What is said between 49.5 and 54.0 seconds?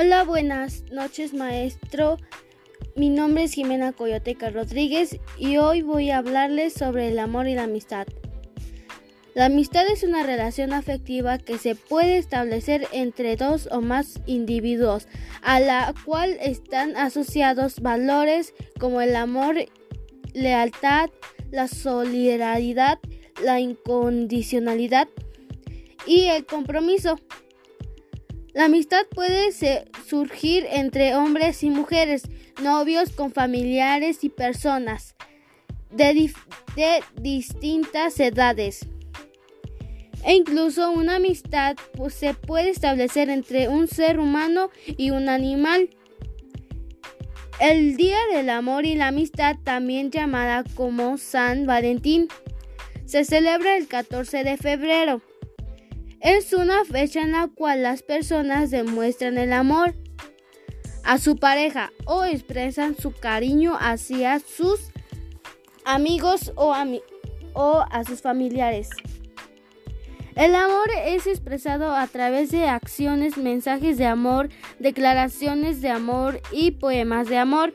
también llamada como San Valentín, se celebra el